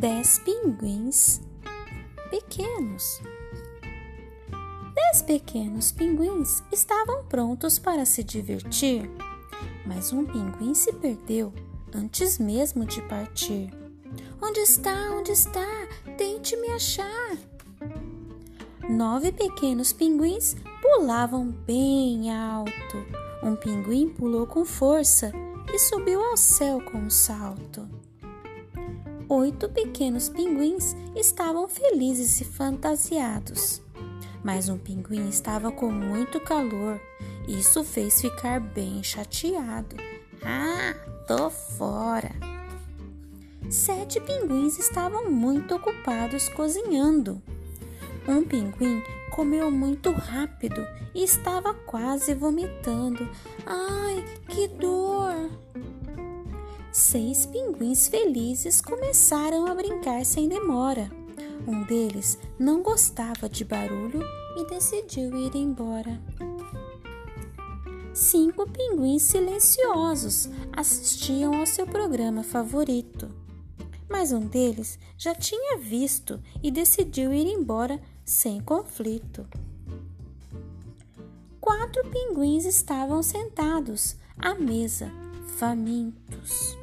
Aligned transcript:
dez 0.00 0.38
pinguins 0.38 1.42
pequenos. 2.30 3.20
Dez 4.94 5.20
pequenos 5.20 5.92
pinguins 5.92 6.62
estavam 6.72 7.22
prontos 7.26 7.78
para 7.78 8.06
se 8.06 8.24
divertir, 8.24 9.10
mas 9.84 10.10
um 10.10 10.24
pinguim 10.24 10.72
se 10.72 10.90
perdeu 10.90 11.52
antes 11.94 12.38
mesmo 12.38 12.86
de 12.86 13.02
partir. 13.02 13.70
Onde 14.40 14.60
está? 14.60 15.10
Onde 15.12 15.32
está? 15.32 15.68
Tente 16.16 16.56
me 16.56 16.68
achar. 16.68 17.36
Nove 18.88 19.32
pequenos 19.32 19.92
pinguins 19.92 20.56
pulavam 20.80 21.50
bem 21.66 22.34
alto. 22.34 22.96
Um 23.42 23.54
pinguim 23.54 24.08
pulou 24.08 24.46
com 24.46 24.64
força 24.64 25.30
e 25.70 25.78
subiu 25.78 26.24
ao 26.24 26.38
céu 26.38 26.80
com 26.80 26.96
um 26.96 27.10
salto. 27.10 27.86
Oito 29.32 29.68
pequenos 29.68 30.28
pinguins 30.28 30.96
estavam 31.14 31.68
felizes 31.68 32.40
e 32.40 32.44
fantasiados. 32.44 33.80
Mas 34.42 34.68
um 34.68 34.76
pinguim 34.76 35.28
estava 35.28 35.70
com 35.70 35.88
muito 35.88 36.40
calor. 36.40 37.00
Isso 37.46 37.84
fez 37.84 38.20
ficar 38.20 38.58
bem 38.58 39.04
chateado. 39.04 39.94
Ah, 40.42 40.96
tô 41.28 41.48
fora! 41.48 42.32
Sete 43.70 44.20
pinguins 44.20 44.80
estavam 44.80 45.30
muito 45.30 45.76
ocupados 45.76 46.48
cozinhando. 46.48 47.40
Um 48.26 48.42
pinguim 48.42 49.00
comeu 49.30 49.70
muito 49.70 50.10
rápido 50.10 50.84
e 51.14 51.22
estava 51.22 51.72
quase 51.72 52.34
vomitando. 52.34 53.28
Ai, 53.64 54.24
que 54.48 54.66
dor! 54.66 54.99
Seis 57.10 57.44
pinguins 57.44 58.06
felizes 58.06 58.80
começaram 58.80 59.66
a 59.66 59.74
brincar 59.74 60.24
sem 60.24 60.48
demora. 60.48 61.10
Um 61.66 61.82
deles 61.82 62.38
não 62.56 62.84
gostava 62.84 63.48
de 63.48 63.64
barulho 63.64 64.22
e 64.56 64.64
decidiu 64.70 65.34
ir 65.36 65.56
embora. 65.56 66.22
Cinco 68.14 68.64
pinguins 68.70 69.22
silenciosos 69.22 70.48
assistiam 70.72 71.56
ao 71.56 71.66
seu 71.66 71.84
programa 71.84 72.44
favorito. 72.44 73.28
Mas 74.08 74.30
um 74.30 74.46
deles 74.46 74.96
já 75.18 75.34
tinha 75.34 75.78
visto 75.78 76.40
e 76.62 76.70
decidiu 76.70 77.34
ir 77.34 77.48
embora 77.48 78.00
sem 78.24 78.60
conflito. 78.60 79.48
Quatro 81.60 82.08
pinguins 82.08 82.64
estavam 82.64 83.20
sentados 83.20 84.14
à 84.38 84.54
mesa, 84.54 85.10
famintos. 85.58 86.78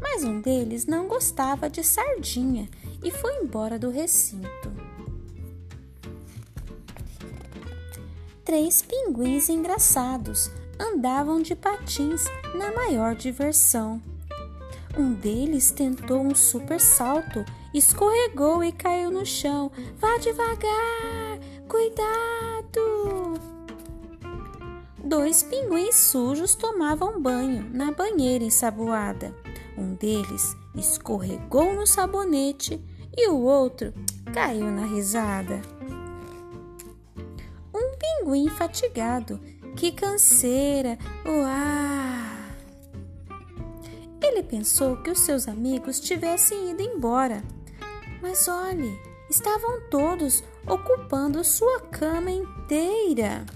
Mas 0.00 0.24
um 0.24 0.40
deles 0.40 0.86
não 0.86 1.08
gostava 1.08 1.68
de 1.68 1.82
sardinha 1.82 2.68
e 3.02 3.10
foi 3.10 3.42
embora 3.42 3.78
do 3.78 3.90
recinto. 3.90 4.72
Três 8.44 8.80
pinguins 8.80 9.48
engraçados 9.48 10.50
andavam 10.80 11.42
de 11.42 11.54
patins 11.54 12.24
na 12.54 12.72
maior 12.72 13.14
diversão. 13.14 14.00
Um 14.96 15.12
deles 15.12 15.70
tentou 15.70 16.22
um 16.22 16.34
super 16.34 16.80
salto, 16.80 17.44
escorregou 17.74 18.64
e 18.64 18.72
caiu 18.72 19.10
no 19.10 19.26
chão. 19.26 19.70
Vá 19.98 20.16
devagar! 20.16 21.38
Cuidado! 21.68 23.34
Dois 25.04 25.42
pinguins 25.42 25.94
sujos 25.94 26.54
tomavam 26.54 27.20
banho 27.20 27.68
na 27.72 27.92
banheira 27.92 28.44
ensaboada. 28.44 29.34
Um 29.78 29.94
deles 29.94 30.56
escorregou 30.74 31.72
no 31.72 31.86
sabonete 31.86 32.84
e 33.16 33.28
o 33.28 33.40
outro 33.42 33.94
caiu 34.34 34.68
na 34.72 34.84
risada. 34.84 35.62
Um 37.72 37.96
pinguim 37.96 38.48
fatigado. 38.48 39.40
Que 39.76 39.92
canseira! 39.92 40.98
Uau! 41.24 42.18
Ele 44.20 44.42
pensou 44.42 44.96
que 44.96 45.10
os 45.12 45.20
seus 45.20 45.46
amigos 45.46 46.00
tivessem 46.00 46.72
ido 46.72 46.82
embora. 46.82 47.44
Mas 48.20 48.48
olhe, 48.48 48.98
estavam 49.30 49.80
todos 49.88 50.42
ocupando 50.66 51.44
sua 51.44 51.80
cama 51.82 52.32
inteira. 52.32 53.46